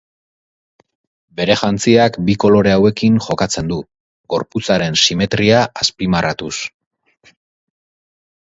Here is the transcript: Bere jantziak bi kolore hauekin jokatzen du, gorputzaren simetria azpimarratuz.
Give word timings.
Bere 1.39 1.57
jantziak 1.61 2.17
bi 2.29 2.35
kolore 2.43 2.73
hauekin 2.77 3.19
jokatzen 3.25 3.69
du, 3.73 3.77
gorputzaren 4.35 4.99
simetria 5.05 5.61
azpimarratuz. 5.85 6.53